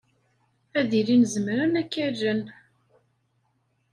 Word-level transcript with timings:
Ad 0.79 0.91
ilin 0.99 1.23
zemren 1.33 1.73
ad 1.81 1.87
k-allen. 1.93 2.41